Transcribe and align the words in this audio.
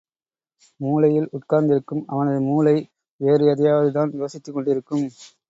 மூலையில் 0.79 1.27
உட்கார்ந்திருக்கும் 1.31 2.01
அவனது 2.07 2.41
மூளை, 2.41 2.75
வேறு 3.21 3.45
எதையாவது 3.45 3.91
தான் 3.91 4.13
யோசித்துக் 4.13 4.55
கொண்டிருக்கும். 4.55 5.05